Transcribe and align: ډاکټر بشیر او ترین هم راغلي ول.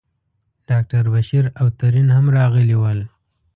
ډاکټر 0.69 1.03
بشیر 1.13 1.45
او 1.59 1.67
ترین 1.79 2.07
هم 2.15 2.25
راغلي 2.37 2.75
ول. 2.79 2.99